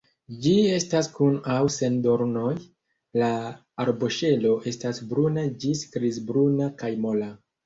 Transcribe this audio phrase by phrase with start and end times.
[0.43, 2.53] Ĝi estas kun aŭ sen dornoj,
[3.23, 3.29] la
[3.85, 7.31] arboŝelo estas bruna ĝis grizbruna kaj mola.